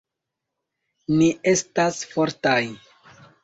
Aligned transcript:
Ni 1.21 1.29
estas 1.53 2.03
fortaj 2.17 2.61